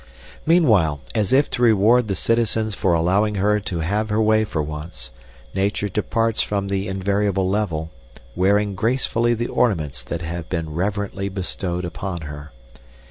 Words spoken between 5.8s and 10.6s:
departs from the invariable level, wearing gracefully the ornaments that have